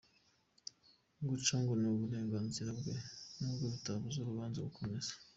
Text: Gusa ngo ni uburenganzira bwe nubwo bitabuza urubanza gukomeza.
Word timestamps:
Gusa 1.29 1.53
ngo 1.61 1.73
ni 1.79 1.87
uburenganzira 1.93 2.69
bwe 2.79 2.95
nubwo 3.37 3.65
bitabuza 3.73 4.17
urubanza 4.19 4.59
gukomeza. 4.67 5.11